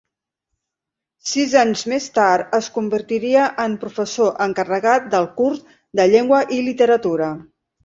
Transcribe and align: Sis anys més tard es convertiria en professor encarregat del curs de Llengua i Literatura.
Sis 1.31 1.51
anys 1.63 1.83
més 1.93 2.07
tard 2.15 2.55
es 2.59 2.69
convertiria 2.79 3.45
en 3.67 3.77
professor 3.85 4.33
encarregat 4.47 5.07
del 5.15 5.31
curs 5.39 5.63
de 6.01 6.11
Llengua 6.17 6.43
i 6.59 6.61
Literatura. 6.73 7.33